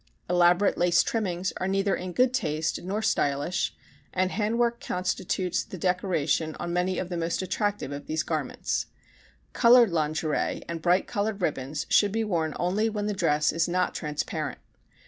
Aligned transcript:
Elaborate 0.27 0.79
lace 0.79 1.03
trimmings 1.03 1.53
are 1.57 1.67
neither 1.67 1.95
in 1.95 2.11
good 2.11 2.33
taste 2.33 2.81
nor 2.81 3.03
stylish, 3.03 3.75
and 4.11 4.31
handwork 4.31 4.81
constitutes 4.83 5.63
the 5.63 5.77
decoration 5.77 6.55
on 6.55 6.73
many 6.73 6.97
of 6.97 7.09
the 7.09 7.17
most 7.17 7.43
attractive 7.43 7.91
of 7.91 8.07
these 8.07 8.23
garments. 8.23 8.87
Colored 9.53 9.91
lingerie 9.91 10.63
and 10.67 10.81
bright 10.81 11.05
colored 11.05 11.39
ribbons 11.39 11.85
should 11.87 12.11
be 12.11 12.23
worn 12.23 12.55
only 12.59 12.89
when 12.89 13.05
the 13.05 13.13
dress 13.13 13.51
is 13.51 13.67
not 13.67 13.93
transparent. 13.93 14.57